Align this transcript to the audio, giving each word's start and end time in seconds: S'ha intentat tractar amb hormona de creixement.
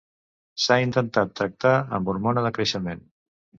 S'ha 0.63 0.77
intentat 0.85 1.35
tractar 1.41 1.75
amb 1.99 2.11
hormona 2.15 2.47
de 2.49 2.55
creixement. 2.59 3.07